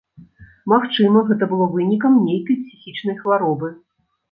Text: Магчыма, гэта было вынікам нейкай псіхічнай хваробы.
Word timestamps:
Магчыма, 0.71 1.21
гэта 1.27 1.43
было 1.51 1.67
вынікам 1.75 2.17
нейкай 2.25 2.59
псіхічнай 2.65 3.21
хваробы. 3.23 3.73